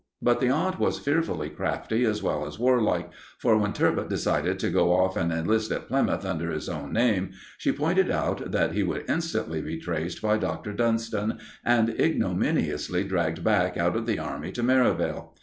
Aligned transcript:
But 0.19 0.39
the 0.39 0.49
aunt 0.49 0.79
was 0.79 0.97
fearfully 0.97 1.51
crafty 1.51 2.05
as 2.05 2.23
well 2.23 2.47
as 2.47 2.57
warlike, 2.57 3.11
for 3.37 3.55
when 3.55 3.71
"Turbot" 3.71 4.09
decided 4.09 4.57
to 4.57 4.71
go 4.71 4.93
off 4.93 5.15
and 5.15 5.31
enlist 5.31 5.69
at 5.71 5.87
Plymouth 5.89 6.25
under 6.25 6.49
his 6.49 6.67
own 6.67 6.91
name, 6.91 7.33
she 7.59 7.71
pointed 7.71 8.09
out 8.09 8.51
that 8.51 8.71
he 8.73 8.81
would 8.81 9.07
instantly 9.07 9.61
be 9.61 9.77
traced 9.77 10.19
by 10.19 10.39
Dr. 10.39 10.73
Dunston, 10.73 11.37
and 11.63 11.89
ignominiously 11.99 13.03
dragged 13.03 13.43
back 13.43 13.77
out 13.77 13.95
of 13.95 14.07
the 14.07 14.17
Army 14.17 14.51
to 14.53 14.63
Merivale. 14.63 15.35